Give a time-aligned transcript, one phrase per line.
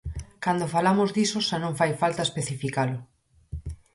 [0.43, 2.97] Cando falamos diso xa non fai falta especificalo.